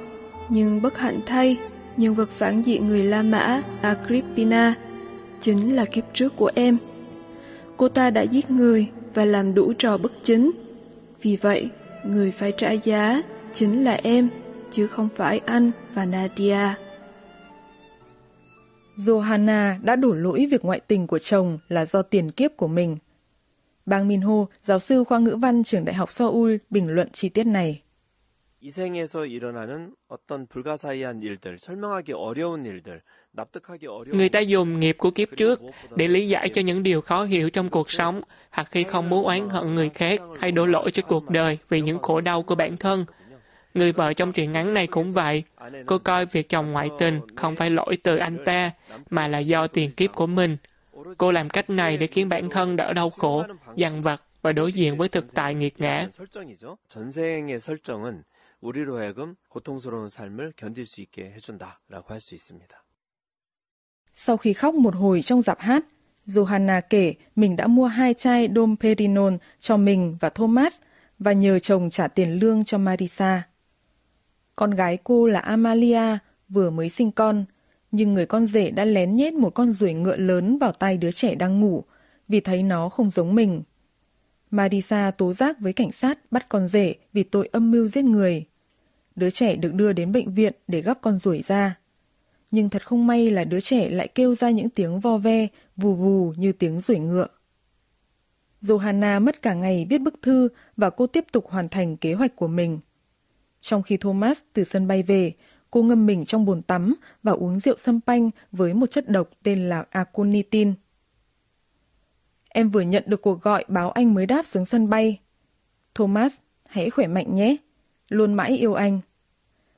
nhưng 0.49 0.83
bất 0.83 0.99
hạnh 0.99 1.21
thay, 1.27 1.57
nhân 1.97 2.15
vật 2.15 2.31
phản 2.31 2.63
diện 2.63 2.89
người 2.89 3.05
La 3.05 3.23
Mã 3.23 3.63
Agrippina 3.83 4.75
chính 5.41 5.77
là 5.77 5.85
kiếp 5.85 6.05
trước 6.15 6.37
của 6.37 6.51
em. 6.55 6.77
Cô 7.77 7.89
ta 7.89 8.11
đã 8.11 8.23
giết 8.23 8.51
người 8.51 8.89
và 9.15 9.25
làm 9.25 9.55
đủ 9.55 9.73
trò 9.79 9.99
bất 9.99 10.13
chính. 10.23 10.51
Vì 11.25 11.37
vậy, 11.37 11.71
người 12.07 12.31
phải 12.31 12.53
trả 12.57 12.71
giá 12.71 13.23
chính 13.53 13.85
là 13.85 13.93
em, 13.93 14.29
chứ 14.71 14.87
không 14.87 15.09
phải 15.17 15.41
anh 15.47 15.71
và 15.95 16.05
Nadia. 16.05 16.75
Johanna 18.97 19.85
đã 19.85 19.97
đổ 19.97 20.13
lỗi 20.13 20.47
việc 20.51 20.65
ngoại 20.65 20.81
tình 20.81 21.07
của 21.07 21.19
chồng 21.19 21.59
là 21.69 21.87
do 21.87 22.03
tiền 22.03 22.31
kiếp 22.31 22.57
của 22.57 22.69
mình. 22.69 22.97
Bang 23.87 24.09
Minho, 24.09 24.47
giáo 24.63 24.79
sư 24.79 25.05
khoa 25.05 25.19
ngữ 25.19 25.37
văn 25.37 25.65
trường 25.65 25.85
Đại 25.85 25.95
học 25.95 26.13
Seoul, 26.13 26.57
bình 26.71 26.89
luận 26.89 27.09
chi 27.13 27.29
tiết 27.29 27.45
này. 27.45 27.83
Người 34.07 34.29
ta 34.29 34.41
dùng 34.41 34.81
nghiệp 34.81 34.97
của 34.99 35.11
kiếp 35.11 35.29
trước 35.37 35.61
để 35.97 36.09
lý 36.09 36.29
giải 36.29 36.49
cho 36.49 36.63
những 36.63 36.83
điều 36.83 37.01
khó 37.01 37.25
hiểu 37.25 37.51
trong 37.51 37.69
cuộc 37.69 37.91
sống, 37.91 38.21
hoặc 38.51 38.69
khi 38.71 38.85
không 38.85 39.11
muốn 39.11 39.25
oán 39.25 39.49
hận 39.49 39.75
người 39.75 39.89
khác 39.89 40.21
hay 40.41 40.53
đổ 40.53 40.67
lỗi 40.67 40.91
cho 40.91 41.03
cuộc 41.03 41.31
đời 41.31 41.59
vì 41.69 41.81
những 41.81 41.99
khổ 41.99 42.21
đau 42.21 42.43
của 42.43 42.55
bản 42.55 42.77
thân. 42.77 43.05
Người 43.75 43.93
vợ 43.93 44.13
trong 44.13 44.33
truyện 44.33 44.53
ngắn 44.53 44.75
này 44.75 44.87
cũng 44.87 45.13
vậy. 45.13 45.43
Cô 45.87 45.99
coi 45.99 46.27
việc 46.27 46.49
chồng 46.49 46.73
ngoại 46.73 46.91
tình 46.99 47.21
không 47.37 47.57
phải 47.57 47.71
lỗi 47.71 47.97
từ 48.03 48.17
anh 48.17 48.39
ta, 48.45 48.71
mà 49.11 49.29
là 49.29 49.39
do 49.39 49.67
tiền 49.67 49.93
kiếp 49.93 50.15
của 50.15 50.27
mình. 50.27 50.57
Cô 51.19 51.33
làm 51.33 51.49
cách 51.49 51.71
này 51.71 51.97
để 51.97 52.07
khiến 52.07 52.29
bản 52.29 52.51
thân 52.51 52.77
đỡ 52.77 52.93
đau 52.93 53.11
khổ, 53.11 53.45
dằn 53.77 54.03
vặt 54.03 54.23
và 54.43 54.53
đối 54.53 54.73
diện 54.73 54.97
với 54.97 55.09
thực 55.09 55.35
tại 55.35 55.55
nghiệt 55.55 55.75
ngã. 55.81 56.09
우리로 58.64 58.98
하여금 58.98 59.36
고통스러운 59.50 60.10
삶을 60.10 60.54
견딜 60.56 60.86
수 60.86 61.02
있게 61.02 61.32
해준다라고 61.32 62.10
할 62.10 62.20
수 62.20 62.36
있습니다. 62.36 62.84
Sau 64.14 64.38
khi 64.38 64.54
khóc 64.54 64.76
một 64.76 64.96
hồi 64.96 65.22
trong 65.22 65.42
dạp 65.42 65.60
hát, 65.60 65.86
Johanna 66.26 66.82
kể 66.90 67.14
mình 67.36 67.56
đã 67.56 67.68
mua 67.68 67.86
hai 67.86 68.14
chai 68.14 68.50
Dom 68.56 68.76
Perignon 68.78 69.38
cho 69.60 69.78
mình 69.78 70.18
và 70.20 70.30
Thomas 70.30 70.74
và 71.20 71.34
nhờ 71.34 71.60
chồng 71.60 71.90
trả 71.90 72.08
tiền 72.08 72.40
lương 72.40 72.64
cho 72.64 72.78
Marisa. 72.78 73.48
Con 74.56 74.72
gái 74.72 74.98
cô 75.04 75.28
là 75.28 75.40
Amalia, 75.40 76.18
vừa 76.50 76.70
mới 76.70 76.90
sinh 76.90 77.12
con, 77.12 77.46
nhưng 77.92 78.14
người 78.14 78.26
con 78.26 78.48
rể 78.48 78.72
đã 78.72 78.86
lén 78.86 79.16
nhét 79.16 79.34
một 79.34 79.50
con 79.50 79.72
ruồi 79.72 79.94
ngựa 79.94 80.18
lớn 80.18 80.58
vào 80.58 80.72
tay 80.72 80.98
đứa 80.98 81.12
trẻ 81.12 81.36
đang 81.36 81.60
ngủ, 81.60 81.84
vì 82.28 82.40
thấy 82.40 82.64
nó 82.64 82.90
không 82.90 83.10
giống 83.10 83.36
mình. 83.36 83.64
Marisa 84.52 85.12
tố 85.12 85.34
giác 85.34 85.60
với 85.60 85.74
cảnh 85.74 85.92
sát 85.92 86.32
bắt 86.32 86.50
con 86.50 86.68
rể 86.68 86.96
vì 87.14 87.24
tội 87.24 87.50
âm 87.52 87.72
mưu 87.72 87.88
giết 87.88 88.04
người. 88.04 88.46
Đứa 89.17 89.31
trẻ 89.31 89.57
được 89.57 89.75
đưa 89.75 89.93
đến 89.93 90.13
bệnh 90.13 90.35
viện 90.35 90.53
để 90.69 90.81
gấp 90.81 90.99
con 91.01 91.19
ruồi 91.19 91.45
ra. 91.47 91.79
Nhưng 92.51 92.71
thật 92.71 92.87
không 92.87 93.07
may 93.07 93.31
là 93.31 93.45
đứa 93.45 93.61
trẻ 93.61 93.91
lại 93.91 94.09
kêu 94.09 94.35
ra 94.35 94.51
những 94.51 94.71
tiếng 94.71 95.01
vo 95.01 95.19
ve, 95.19 95.47
vù 95.77 95.95
vù 95.95 96.33
như 96.37 96.53
tiếng 96.53 96.81
ruồi 96.81 96.99
ngựa. 96.99 97.27
Johanna 98.63 99.21
mất 99.21 99.43
cả 99.43 99.55
ngày 99.55 99.87
viết 99.91 99.99
bức 99.99 100.15
thư 100.23 100.49
và 100.77 100.91
cô 100.91 101.07
tiếp 101.07 101.25
tục 101.33 101.47
hoàn 101.49 101.69
thành 101.69 101.97
kế 101.97 102.15
hoạch 102.15 102.37
của 102.37 102.49
mình. 102.49 102.79
Trong 103.61 103.83
khi 103.83 103.97
Thomas 103.97 104.39
từ 104.53 104.65
sân 104.65 104.89
bay 104.89 105.03
về, 105.03 105.33
cô 105.71 105.83
ngâm 105.83 106.07
mình 106.07 106.25
trong 106.25 106.45
bồn 106.45 106.63
tắm 106.63 106.95
và 107.23 107.33
uống 107.33 107.61
rượu 107.61 107.79
sâm 107.79 108.01
panh 108.01 108.31
với 108.53 108.75
một 108.75 108.91
chất 108.91 109.09
độc 109.09 109.31
tên 109.43 109.69
là 109.69 109.85
aconitin. 109.91 110.75
Em 112.49 112.71
vừa 112.71 112.81
nhận 112.81 113.03
được 113.07 113.23
cuộc 113.23 113.43
gọi 113.43 113.65
báo 113.69 113.91
anh 113.91 114.15
mới 114.15 114.27
đáp 114.27 114.47
xuống 114.47 114.67
sân 114.67 114.91
bay. 114.91 115.21
Thomas, 115.95 116.33
hãy 116.67 116.91
khỏe 116.91 117.07
mạnh 117.07 117.35
nhé. 117.35 117.57
Luôn 118.09 118.35
mãi 118.35 118.59
yêu 118.59 118.75
anh. 118.75 119.01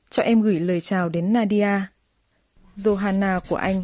Cho 0.09 0.23
em 0.23 0.41
gửi 0.41 0.59
lời 0.59 0.81
chào 0.81 1.09
đến 1.09 1.33
Nadia. 1.33 1.79
Johanna 2.75 3.39
của 3.49 3.55
anh. 3.55 3.83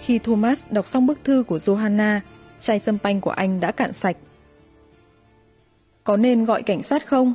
Khi 0.00 0.18
Thomas 0.18 0.58
đọc 0.70 0.86
xong 0.86 1.06
bức 1.06 1.24
thư 1.24 1.44
của 1.46 1.58
Johanna, 1.58 2.20
chai 2.60 2.78
sâm 2.78 2.98
panh 2.98 3.20
của 3.20 3.30
anh 3.30 3.60
đã 3.60 3.72
cạn 3.72 3.92
sạch. 3.92 4.16
Có 6.04 6.16
nên 6.16 6.44
gọi 6.44 6.62
cảnh 6.62 6.82
sát 6.82 7.06
không? 7.06 7.32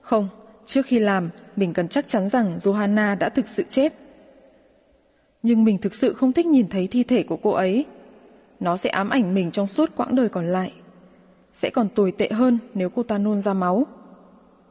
Không, 0.00 0.28
trước 0.64 0.86
khi 0.86 0.98
làm, 0.98 1.30
mình 1.56 1.72
cần 1.72 1.88
chắc 1.88 2.08
chắn 2.08 2.28
rằng 2.28 2.58
Johanna 2.58 3.18
đã 3.18 3.28
thực 3.28 3.48
sự 3.48 3.64
chết. 3.68 3.92
Nhưng 5.42 5.64
mình 5.64 5.78
thực 5.78 5.94
sự 5.94 6.14
không 6.14 6.32
thích 6.32 6.46
nhìn 6.46 6.68
thấy 6.68 6.86
thi 6.86 7.02
thể 7.02 7.22
của 7.22 7.36
cô 7.36 7.50
ấy. 7.50 7.84
Nó 8.60 8.76
sẽ 8.76 8.90
ám 8.90 9.10
ảnh 9.10 9.34
mình 9.34 9.50
trong 9.50 9.68
suốt 9.68 9.96
quãng 9.96 10.14
đời 10.14 10.28
còn 10.28 10.46
lại. 10.46 10.72
Sẽ 11.52 11.70
còn 11.70 11.88
tồi 11.88 12.12
tệ 12.12 12.28
hơn 12.32 12.58
nếu 12.74 12.90
cô 12.90 13.02
ta 13.02 13.18
nôn 13.18 13.42
ra 13.42 13.54
máu. 13.54 13.86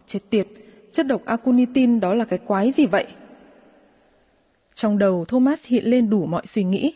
Chết 0.07 0.19
tiệt, 0.29 0.47
chất 0.91 1.07
độc 1.07 1.21
aconitin 1.25 1.99
đó 1.99 2.13
là 2.13 2.25
cái 2.25 2.39
quái 2.39 2.71
gì 2.71 2.85
vậy? 2.85 3.05
Trong 4.73 4.97
đầu 4.97 5.25
Thomas 5.25 5.65
hiện 5.65 5.85
lên 5.85 6.09
đủ 6.09 6.25
mọi 6.25 6.47
suy 6.47 6.63
nghĩ. 6.63 6.93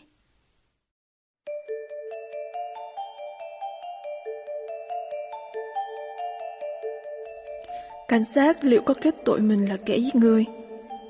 Cảnh 8.08 8.24
sát 8.24 8.64
liệu 8.64 8.82
có 8.82 8.94
kết 8.94 9.14
tội 9.24 9.40
mình 9.40 9.68
là 9.68 9.76
kẻ 9.76 9.96
giết 9.96 10.14
người? 10.14 10.46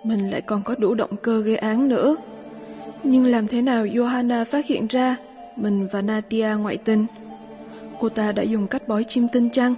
Mình 0.05 0.31
lại 0.31 0.41
còn 0.41 0.63
có 0.63 0.75
đủ 0.79 0.95
động 0.95 1.17
cơ 1.23 1.41
gây 1.41 1.57
án 1.57 1.89
nữa. 1.89 2.17
Nhưng 3.03 3.27
làm 3.27 3.47
thế 3.47 3.63
nào 3.63 3.87
Johanna 3.87 4.45
phát 4.45 4.67
hiện 4.67 4.87
ra 4.87 5.17
mình 5.57 5.89
và 5.93 6.03
Natia 6.03 6.49
ngoại 6.59 6.77
tình? 6.77 7.07
Cô 8.01 8.09
ta 8.09 8.33
đã 8.33 8.43
dùng 8.43 8.67
cách 8.67 8.89
bói 8.89 9.05
chim 9.05 9.27
tinh 9.33 9.51
chăng? 9.51 9.75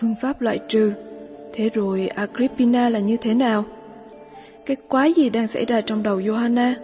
Phương 0.00 0.14
pháp 0.22 0.40
loại 0.40 0.58
trừ. 0.68 0.92
Thế 1.54 1.70
rồi 1.74 2.06
Agrippina 2.06 2.88
là 2.88 2.98
như 2.98 3.16
thế 3.16 3.34
nào? 3.34 3.64
Cái 4.66 4.76
quái 4.88 5.12
gì 5.12 5.30
đang 5.30 5.46
xảy 5.46 5.64
ra 5.64 5.80
trong 5.80 6.02
đầu 6.02 6.20
Johanna? 6.20 6.74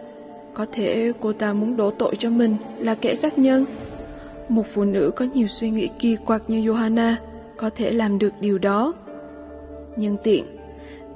Có 0.54 0.66
thể 0.72 1.12
cô 1.20 1.32
ta 1.32 1.52
muốn 1.52 1.76
đổ 1.76 1.90
tội 1.90 2.16
cho 2.18 2.30
mình 2.30 2.56
là 2.78 2.94
kẻ 2.94 3.14
sát 3.14 3.38
nhân. 3.38 3.64
Một 4.48 4.66
phụ 4.72 4.84
nữ 4.84 5.10
có 5.16 5.26
nhiều 5.34 5.46
suy 5.46 5.70
nghĩ 5.70 5.88
kỳ 5.98 6.16
quặc 6.16 6.50
như 6.50 6.72
Johanna 6.72 7.14
có 7.56 7.70
thể 7.70 7.90
làm 7.90 8.18
được 8.18 8.32
điều 8.40 8.58
đó. 8.58 8.92
Nhân 9.96 10.16
tiện, 10.24 10.44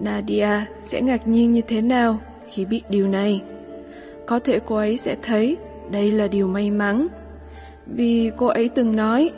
Nadia 0.00 0.48
sẽ 0.82 1.00
ngạc 1.00 1.28
nhiên 1.28 1.52
như 1.52 1.60
thế 1.68 1.80
nào 1.80 2.18
khi 2.48 2.64
biết 2.64 2.82
điều 2.88 3.08
này? 3.08 3.42
Có 4.26 4.38
thể 4.38 4.60
cô 4.66 4.76
ấy 4.76 4.96
sẽ 4.96 5.16
thấy 5.22 5.56
đây 5.90 6.12
là 6.12 6.26
điều 6.26 6.48
may 6.48 6.70
mắn. 6.70 7.06
Vì 7.86 8.30
cô 8.36 8.46
ấy 8.46 8.68
từng 8.68 8.96
nói, 8.96 9.30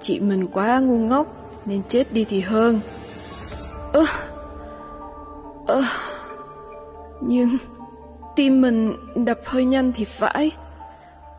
chị 0.00 0.20
mình 0.20 0.46
quá 0.46 0.78
ngu 0.78 0.98
ngốc 0.98 1.26
nên 1.66 1.82
chết 1.88 2.12
đi 2.12 2.24
thì 2.24 2.40
hơn. 2.40 2.80
Ơ, 3.92 4.00
ừ, 4.00 4.04
ơ, 5.66 5.82
nhưng 7.20 7.48
tim 8.36 8.60
mình 8.60 8.92
đập 9.26 9.38
hơi 9.44 9.64
nhanh 9.64 9.92
thì 9.92 10.04
phải. 10.04 10.50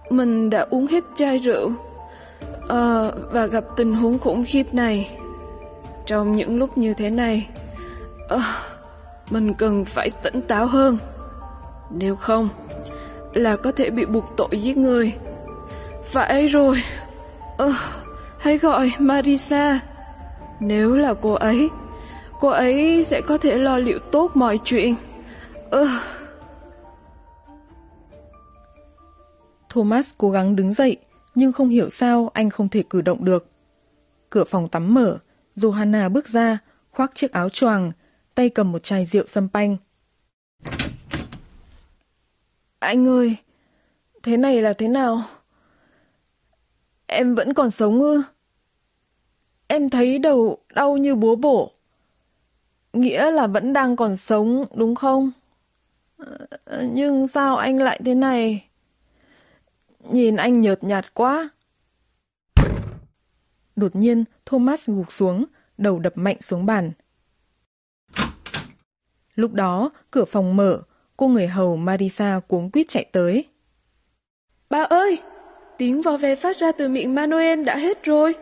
Mình 0.09 0.49
đã 0.49 0.65
uống 0.69 0.87
hết 0.87 1.03
chai 1.15 1.37
rượu 1.37 1.67
uh, 1.67 3.13
và 3.31 3.45
gặp 3.51 3.63
tình 3.77 3.93
huống 3.93 4.19
khủng 4.19 4.43
khiếp 4.47 4.73
này. 4.73 5.17
Trong 6.05 6.35
những 6.35 6.59
lúc 6.59 6.77
như 6.77 6.93
thế 6.93 7.09
này, 7.09 7.49
à, 8.29 8.39
mình 9.29 9.53
cần 9.53 9.85
phải 9.85 10.09
tỉnh 10.23 10.41
táo 10.41 10.65
hơn. 10.65 10.97
Nếu 11.91 12.15
không, 12.15 12.49
là 13.33 13.55
có 13.55 13.71
thể 13.71 13.89
bị 13.89 14.05
buộc 14.05 14.25
tội 14.37 14.49
giết 14.51 14.77
người. 14.77 15.13
Phải 16.03 16.47
rồi, 16.47 16.83
à, 17.57 17.67
hãy 18.37 18.57
gọi 18.57 18.91
Marisa. 18.99 19.79
Nếu 20.59 20.97
là 20.97 21.13
cô 21.13 21.33
ấy, 21.33 21.69
cô 22.39 22.49
ấy 22.49 23.03
sẽ 23.03 23.21
có 23.21 23.37
thể 23.37 23.57
lo 23.57 23.77
liệu 23.77 23.99
tốt 23.99 24.31
mọi 24.33 24.59
chuyện. 24.63 24.95
À, 25.71 26.01
Thomas 29.69 30.11
cố 30.17 30.31
gắng 30.31 30.55
đứng 30.55 30.73
dậy, 30.73 30.97
nhưng 31.35 31.53
không 31.53 31.69
hiểu 31.69 31.89
sao 31.89 32.31
anh 32.33 32.49
không 32.49 32.69
thể 32.69 32.83
cử 32.89 33.01
động 33.01 33.25
được. 33.25 33.47
Cửa 34.29 34.43
phòng 34.43 34.69
tắm 34.69 34.93
mở, 34.93 35.17
Johanna 35.55 36.09
bước 36.09 36.27
ra, 36.27 36.57
khoác 36.91 37.11
chiếc 37.15 37.31
áo 37.31 37.49
choàng, 37.49 37.91
tay 38.35 38.49
cầm 38.49 38.71
một 38.71 38.83
chai 38.83 39.05
rượu 39.05 39.23
sâm 39.27 39.49
panh. 39.49 39.77
Anh 42.79 43.07
ơi, 43.07 43.35
thế 44.23 44.37
này 44.37 44.61
là 44.61 44.73
thế 44.73 44.87
nào? 44.87 45.23
Em 47.07 47.35
vẫn 47.35 47.53
còn 47.53 47.71
sống 47.71 48.01
ư? 48.01 48.21
Em 49.67 49.89
thấy 49.89 50.19
đầu 50.19 50.57
đau 50.73 50.97
như 50.97 51.15
búa 51.15 51.35
bổ. 51.35 51.71
Nghĩa 52.93 53.31
là 53.31 53.47
vẫn 53.47 53.73
đang 53.73 53.95
còn 53.95 54.17
sống, 54.17 54.65
đúng 54.75 54.95
không? 54.95 55.31
Ờ, 56.65 56.87
nhưng 56.93 57.27
sao 57.27 57.55
anh 57.55 57.77
lại 57.77 58.01
thế 58.05 58.15
này? 58.15 58.67
Nhìn 59.99 60.35
anh 60.35 60.61
nhợt 60.61 60.83
nhạt 60.83 61.13
quá. 61.13 61.49
Đột 63.75 63.95
nhiên, 63.95 64.23
Thomas 64.45 64.89
gục 64.89 65.11
xuống, 65.11 65.45
đầu 65.77 65.99
đập 65.99 66.13
mạnh 66.15 66.41
xuống 66.41 66.65
bàn. 66.65 66.91
Lúc 69.35 69.53
đó, 69.53 69.89
cửa 70.11 70.25
phòng 70.25 70.55
mở, 70.55 70.81
cô 71.17 71.27
người 71.27 71.47
hầu 71.47 71.75
Marisa 71.75 72.39
cuống 72.47 72.71
quýt 72.71 72.87
chạy 72.89 73.05
tới. 73.11 73.45
Ba 74.69 74.83
ơi! 74.83 75.19
Tiếng 75.77 76.01
vò 76.01 76.17
ve 76.17 76.35
phát 76.35 76.57
ra 76.57 76.71
từ 76.71 76.89
miệng 76.89 77.15
Manuel 77.15 77.63
đã 77.63 77.77
hết 77.77 78.03
rồi. 78.03 78.35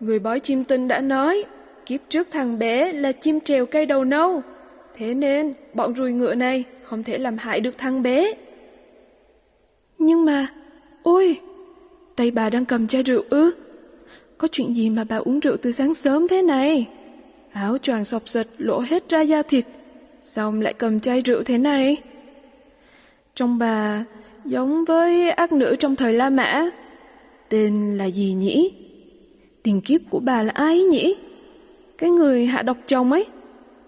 Người 0.00 0.18
bói 0.18 0.40
chim 0.40 0.64
tinh 0.64 0.88
đã 0.88 1.00
nói, 1.00 1.44
kiếp 1.86 2.00
trước 2.08 2.28
thằng 2.30 2.58
bé 2.58 2.92
là 2.92 3.12
chim 3.12 3.40
trèo 3.40 3.66
cây 3.66 3.86
đầu 3.86 4.04
nâu. 4.04 4.42
Thế 4.94 5.14
nên, 5.14 5.54
bọn 5.74 5.94
rùi 5.94 6.12
ngựa 6.12 6.34
này 6.34 6.64
không 6.82 7.02
thể 7.02 7.18
làm 7.18 7.38
hại 7.38 7.60
được 7.60 7.78
thằng 7.78 8.02
bé. 8.02 8.32
Nhưng 9.98 10.24
mà, 10.24 10.46
ôi, 11.02 11.40
tay 12.16 12.30
bà 12.30 12.50
đang 12.50 12.64
cầm 12.64 12.86
chai 12.86 13.02
rượu 13.02 13.22
ư? 13.30 13.50
Có 14.42 14.48
chuyện 14.52 14.74
gì 14.74 14.90
mà 14.90 15.04
bà 15.04 15.16
uống 15.16 15.40
rượu 15.40 15.56
từ 15.56 15.72
sáng 15.72 15.94
sớm 15.94 16.28
thế 16.28 16.42
này? 16.42 16.88
Áo 17.52 17.78
choàng 17.78 18.04
sọc 18.04 18.28
giật 18.28 18.48
lộ 18.58 18.80
hết 18.80 19.08
ra 19.08 19.20
da 19.20 19.42
thịt, 19.42 19.64
xong 20.22 20.60
lại 20.60 20.74
cầm 20.74 21.00
chai 21.00 21.20
rượu 21.20 21.42
thế 21.42 21.58
này? 21.58 21.96
Trong 23.34 23.58
bà 23.58 24.04
giống 24.44 24.84
với 24.84 25.30
ác 25.30 25.52
nữ 25.52 25.76
trong 25.78 25.96
thời 25.96 26.12
La 26.12 26.30
Mã. 26.30 26.70
Tên 27.48 27.98
là 27.98 28.04
gì 28.04 28.32
nhỉ? 28.32 28.72
Tiền 29.62 29.80
kiếp 29.80 30.00
của 30.10 30.20
bà 30.20 30.42
là 30.42 30.52
ai 30.54 30.82
nhỉ? 30.82 31.14
Cái 31.98 32.10
người 32.10 32.46
hạ 32.46 32.62
độc 32.62 32.76
chồng 32.86 33.12
ấy. 33.12 33.26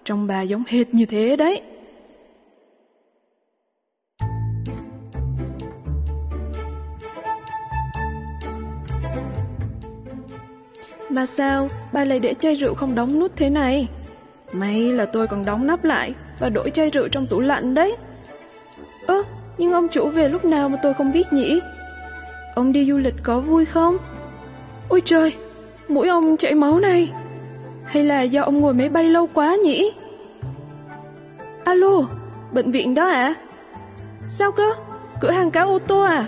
Trong 0.04 0.26
bà 0.26 0.42
giống 0.42 0.62
hệt 0.66 0.94
như 0.94 1.06
thế 1.06 1.36
đấy. 1.36 1.62
Mà 11.14 11.26
sao 11.26 11.68
bà 11.92 12.04
lại 12.04 12.20
để 12.20 12.34
chai 12.34 12.54
rượu 12.54 12.74
không 12.74 12.94
đóng 12.94 13.18
nút 13.18 13.32
thế 13.36 13.50
này? 13.50 13.88
May 14.52 14.92
là 14.92 15.04
tôi 15.04 15.26
còn 15.26 15.44
đóng 15.44 15.66
nắp 15.66 15.84
lại 15.84 16.14
và 16.38 16.48
đổi 16.48 16.70
chai 16.70 16.90
rượu 16.90 17.08
trong 17.08 17.26
tủ 17.26 17.40
lạnh 17.40 17.74
đấy. 17.74 17.96
Ơ, 19.06 19.22
nhưng 19.58 19.72
ông 19.72 19.88
chủ 19.88 20.08
về 20.08 20.28
lúc 20.28 20.44
nào 20.44 20.68
mà 20.68 20.78
tôi 20.82 20.94
không 20.94 21.12
biết 21.12 21.32
nhỉ? 21.32 21.60
Ông 22.54 22.72
đi 22.72 22.86
du 22.86 22.98
lịch 22.98 23.14
có 23.22 23.40
vui 23.40 23.64
không? 23.64 23.96
Ôi 24.88 25.02
trời, 25.04 25.34
mũi 25.88 26.08
ông 26.08 26.36
chảy 26.36 26.54
máu 26.54 26.78
này. 26.78 27.12
Hay 27.84 28.04
là 28.04 28.22
do 28.22 28.42
ông 28.42 28.60
ngồi 28.60 28.74
máy 28.74 28.88
bay 28.88 29.04
lâu 29.04 29.28
quá 29.34 29.56
nhỉ? 29.64 29.92
Alo, 31.64 32.08
bệnh 32.52 32.70
viện 32.70 32.94
đó 32.94 33.06
à? 33.06 33.34
Sao 34.28 34.52
cơ? 34.52 34.70
Cửa 35.20 35.30
hàng 35.30 35.50
cá 35.50 35.62
ô 35.62 35.78
tô 35.78 36.00
à? 36.02 36.26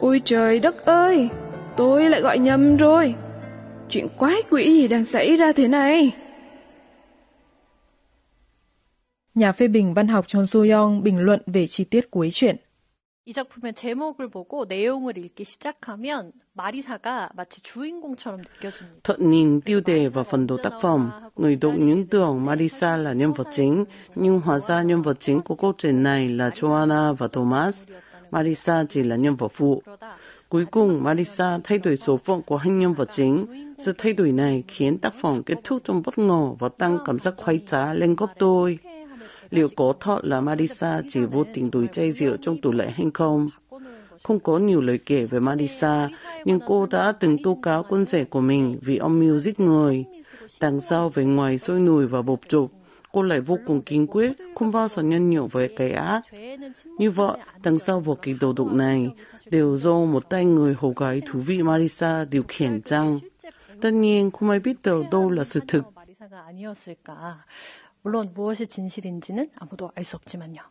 Ôi 0.00 0.22
trời 0.24 0.60
đất 0.60 0.84
ơi, 0.84 1.28
tôi 1.76 2.04
lại 2.10 2.20
gọi 2.20 2.38
nhầm 2.38 2.76
rồi. 2.76 3.14
Chuyện 3.91 4.07
quái 4.17 4.41
quỷ 4.49 4.73
gì 4.73 4.87
đang 4.87 5.05
xảy 5.05 5.35
ra 5.35 5.51
thế 5.51 5.67
này? 5.67 6.15
Nhà 9.35 9.51
phê 9.51 9.67
bình 9.67 9.93
văn 9.93 10.07
học 10.07 10.27
Chon 10.27 10.43
So-young 10.43 11.03
bình 11.03 11.19
luận 11.19 11.41
về 11.45 11.67
chi 11.67 11.83
tiết 11.83 12.11
cuối 12.11 12.29
chuyện. 12.31 12.55
이 13.27 13.33
작품의 13.33 13.73
제목을 13.73 14.29
보고 14.29 14.63
내용을 14.63 15.17
읽기 15.17 15.43
시작하면 15.43 16.31
마리사가 16.53 17.29
마치 17.35 17.61
주인공처럼 17.61 18.39
느껴집니다. 18.41 19.01
Thuận 19.03 19.29
nhìn 19.29 19.61
tiêu 19.61 19.81
đề 19.81 20.07
và 20.07 20.23
phần 20.23 20.47
đầu 20.47 20.57
tác 20.63 20.73
phẩm, 20.81 21.11
người 21.35 21.55
đọc 21.55 21.73
những 21.77 22.07
tưởng 22.07 22.45
Marisa 22.45 22.97
là 22.97 23.13
nhân 23.13 23.33
vật 23.33 23.47
chính, 23.51 23.85
nhưng 24.15 24.39
hóa 24.39 24.59
ra 24.59 24.81
nhân 24.81 25.01
vật 25.01 25.19
chính 25.19 25.41
của 25.41 25.55
câu 25.55 25.73
chuyện 25.77 26.03
này 26.03 26.29
là 26.29 26.49
Joanna 26.49 27.13
và 27.13 27.27
Thomas. 27.27 27.87
Marisa 28.31 28.85
chỉ 28.89 29.03
là 29.03 29.15
nhân 29.15 29.35
vật 29.35 29.51
phụ. 29.53 29.83
Cuối 30.52 30.64
cùng, 30.64 31.02
Marisa 31.02 31.58
thay 31.64 31.78
đổi 31.78 31.96
số 31.96 32.16
phận 32.16 32.42
của 32.42 32.56
hai 32.56 32.72
nhân 32.72 32.94
vật 32.94 33.08
chính. 33.12 33.46
Sự 33.78 33.92
thay 33.98 34.12
đổi 34.12 34.32
này 34.32 34.64
khiến 34.68 34.98
tác 34.98 35.14
phẩm 35.22 35.42
kết 35.42 35.54
thúc 35.64 35.82
trong 35.84 36.02
bất 36.04 36.18
ngờ 36.18 36.50
và 36.58 36.68
tăng 36.68 36.98
cảm 37.04 37.18
giác 37.18 37.34
khoái 37.36 37.60
trá 37.66 37.94
lên 37.94 38.16
gấp 38.16 38.26
đôi. 38.38 38.78
Liệu 39.50 39.68
có 39.76 39.92
thật 40.00 40.18
là 40.22 40.40
Marisa 40.40 41.02
chỉ 41.08 41.20
vô 41.20 41.44
tình 41.54 41.70
đuổi 41.70 41.86
chai 41.92 42.12
rượu 42.12 42.36
trong 42.36 42.60
tủ 42.60 42.72
lạnh 42.72 42.90
hay 42.94 43.06
không? 43.14 43.50
Không 44.22 44.40
có 44.40 44.58
nhiều 44.58 44.80
lời 44.80 44.98
kể 45.06 45.24
về 45.24 45.40
Marisa, 45.40 46.08
nhưng 46.44 46.60
cô 46.66 46.86
đã 46.86 47.12
từng 47.12 47.42
tố 47.42 47.58
cáo 47.62 47.82
con 47.82 48.04
rể 48.04 48.24
của 48.24 48.40
mình 48.40 48.78
vì 48.82 48.96
âm 48.96 49.20
mưu 49.20 49.38
giết 49.40 49.60
người. 49.60 50.04
Đằng 50.60 50.80
sau 50.80 51.08
về 51.08 51.24
ngoài 51.24 51.58
sôi 51.58 51.80
nổi 51.80 52.06
và 52.06 52.22
bột 52.22 52.48
trục, 52.48 52.72
cô 53.11 53.21
lại 53.21 53.39
vô 53.39 53.57
cùng 53.65 53.81
kiên 53.81 54.07
quyết, 54.07 54.31
không 54.55 54.71
bao 54.71 54.87
giờ 54.87 55.03
nhân 55.03 55.29
nhượng 55.29 55.47
với 55.47 55.73
cái 55.75 55.91
ác. 55.91 56.21
Như 56.97 57.11
vậy, 57.11 57.37
đằng 57.63 57.79
sau 57.79 57.99
vụ 57.99 58.15
kỳ 58.15 58.33
đồ 58.33 58.53
đụng 58.53 58.77
này, 58.77 59.09
đều 59.45 59.77
do 59.77 59.93
một 59.93 60.29
tay 60.29 60.45
người 60.45 60.75
hầu 60.79 60.93
gái 60.93 61.21
thú 61.25 61.39
vị 61.39 61.63
Marisa 61.63 62.25
điều 62.25 62.43
khiển 62.47 62.81
chăng? 62.81 63.19
Tất 63.81 63.91
nhiên, 63.91 64.31
không 64.31 64.49
ai 64.49 64.59
biết 64.59 64.77
được 64.83 65.03
đâu 65.11 65.29
là 65.29 65.43
sự 65.43 65.59
thực. 65.67 65.83
물론 68.07 68.31
무엇이 68.33 68.65
진실인지는 68.67 69.49
아무도 69.55 69.91
알 69.93 70.05
수 70.05 70.15
없지만요. 70.15 70.61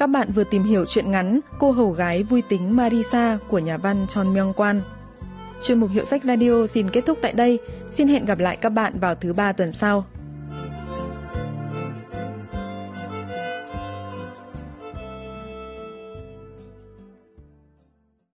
Các 0.00 0.06
bạn 0.06 0.32
vừa 0.32 0.44
tìm 0.44 0.64
hiểu 0.64 0.84
chuyện 0.86 1.10
ngắn 1.10 1.40
Cô 1.58 1.72
hầu 1.72 1.90
gái 1.90 2.22
vui 2.22 2.42
tính 2.48 2.76
Marisa 2.76 3.38
của 3.48 3.58
nhà 3.58 3.76
văn 3.76 4.06
Chon 4.08 4.34
Myung 4.34 4.52
Kwan. 4.52 4.80
Chuyên 5.62 5.80
mục 5.80 5.90
Hiệu 5.90 6.04
sách 6.04 6.22
Radio 6.24 6.66
xin 6.66 6.90
kết 6.90 7.06
thúc 7.06 7.18
tại 7.22 7.32
đây. 7.32 7.58
Xin 7.92 8.08
hẹn 8.08 8.24
gặp 8.24 8.38
lại 8.38 8.56
các 8.56 8.68
bạn 8.68 8.98
vào 9.00 9.14
thứ 9.14 9.32
ba 9.32 9.52
tuần 9.52 9.72
sau. 9.72 10.04